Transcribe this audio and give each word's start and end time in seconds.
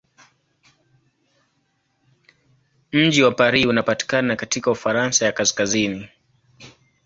Mji 2.91 3.23
wa 3.23 3.31
Paris 3.31 3.65
unapatikana 3.65 4.35
katika 4.35 4.71
Ufaransa 4.71 5.25
ya 5.25 5.31
kaskazini. 5.31 6.09